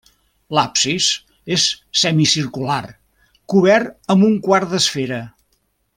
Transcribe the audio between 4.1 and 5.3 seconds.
amb un quart d'esfera.